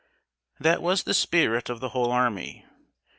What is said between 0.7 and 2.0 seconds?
was the spirit of the